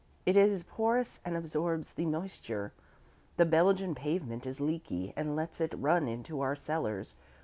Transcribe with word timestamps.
It 0.25 0.35
is 0.35 0.63
porous 0.63 1.19
and 1.23 1.37
absorbs 1.37 1.93
the 1.93 2.07
moisture. 2.07 2.73
The 3.37 3.45
Belgian 3.45 3.93
pavement 3.93 4.47
is 4.47 4.59
leaky, 4.59 5.13
and 5.15 5.35
lets 5.35 5.61
it 5.61 5.75
run 5.77 6.07
into 6.07 6.41
our 6.41 6.55
cellars. 6.55 7.17